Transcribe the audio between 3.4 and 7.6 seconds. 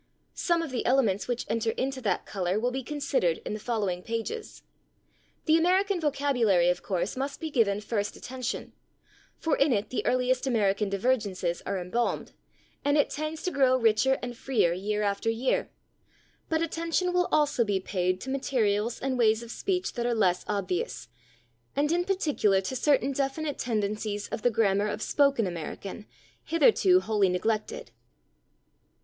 in the following pages. The American vocabulary, of course, must be